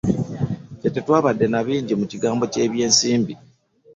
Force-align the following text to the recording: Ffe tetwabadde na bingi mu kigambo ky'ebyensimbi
Ffe 0.77 0.89
tetwabadde 0.93 1.45
na 1.49 1.59
bingi 1.65 1.93
mu 1.99 2.05
kigambo 2.11 2.43
ky'ebyensimbi 2.53 3.33